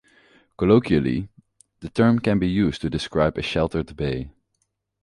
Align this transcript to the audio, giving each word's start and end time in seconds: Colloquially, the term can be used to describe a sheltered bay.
Colloquially, 0.57 1.29
the 1.81 1.89
term 1.89 2.17
can 2.17 2.39
be 2.39 2.47
used 2.49 2.81
to 2.81 2.89
describe 2.89 3.37
a 3.37 3.43
sheltered 3.43 3.95
bay. 3.95 4.31